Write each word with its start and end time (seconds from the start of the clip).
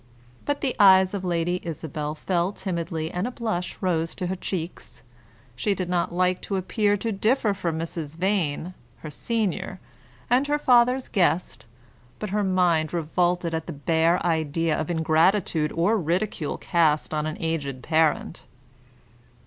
But 0.45 0.61
the 0.61 0.75
eyes 0.79 1.13
of 1.13 1.23
Lady 1.23 1.59
Isabel 1.61 2.15
fell 2.15 2.51
timidly 2.53 3.11
and 3.11 3.27
a 3.27 3.31
blush 3.31 3.77
rose 3.81 4.15
to 4.15 4.25
her 4.25 4.35
cheeks. 4.35 5.03
She 5.55 5.75
did 5.75 5.89
not 5.89 6.11
like 6.11 6.41
to 6.41 6.55
appear 6.55 6.97
to 6.97 7.11
differ 7.11 7.53
from 7.53 7.77
Mrs. 7.77 8.15
Vane, 8.15 8.73
her 9.01 9.11
senior, 9.11 9.79
and 10.27 10.47
her 10.47 10.57
father's 10.57 11.07
guest, 11.07 11.67
but 12.17 12.31
her 12.31 12.43
mind 12.43 12.95
revolted 12.95 13.53
at 13.53 13.67
the 13.67 13.73
bare 13.73 14.25
idea 14.25 14.75
of 14.75 14.89
ingratitude 14.89 15.71
or 15.75 15.95
ridicule 15.99 16.57
cast 16.57 17.13
on 17.13 17.27
an 17.27 17.37
aged 17.39 17.83
parent. 17.83 18.45